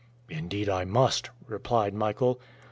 "Indeed 0.29 0.67
I 0.67 0.83
must," 0.83 1.29
replied 1.45 1.93
Michael. 1.93 2.41